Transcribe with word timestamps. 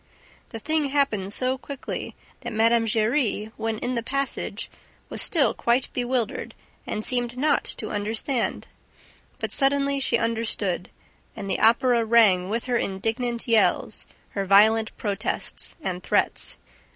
The 0.49 0.57
thing 0.57 0.85
happened 0.85 1.31
so 1.31 1.59
quickly 1.59 2.15
that 2.39 2.51
Mme. 2.51 2.85
Giry, 2.87 3.51
when 3.55 3.77
in 3.77 3.93
the 3.93 4.01
passage, 4.01 4.67
was 5.09 5.21
still 5.21 5.53
quite 5.53 5.93
bewildered 5.93 6.55
and 6.87 7.05
seemed 7.05 7.37
not 7.37 7.63
to 7.77 7.91
understand. 7.91 8.65
But, 9.37 9.53
suddenly, 9.53 9.99
she 9.99 10.17
understood; 10.17 10.89
and 11.35 11.47
the 11.47 11.59
Opera 11.59 12.03
rang 12.03 12.49
with 12.49 12.63
her 12.63 12.77
indignant 12.77 13.47
yells, 13.47 14.07
her 14.29 14.43
violent 14.43 14.91
protests 14.97 15.75
and 15.83 16.01
threats. 16.01 16.57